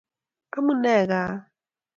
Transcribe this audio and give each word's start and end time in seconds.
Amune 0.57 0.95
kaa? 1.09 1.31